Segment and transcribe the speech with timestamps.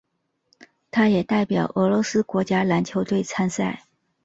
[0.89, 3.85] 他也代表俄罗斯国家篮球队参赛。